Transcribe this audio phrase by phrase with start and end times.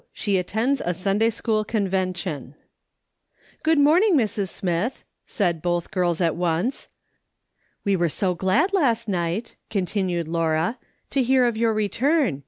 [0.13, 2.55] SHE ATTENDS A SUNDAY SCHOOL CONVENTION.
[3.61, 4.49] "Good morning, Mrs.
[4.49, 6.89] Smith," said both girls at once."
[7.85, 10.79] We were so glad last night," continued Laura,"
[11.11, 12.39] to hear of your return.